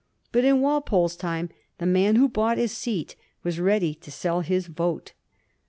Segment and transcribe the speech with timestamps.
[0.31, 4.65] But in Walpole's time the man who bought his seat was ready to sell his
[4.65, 5.13] vote.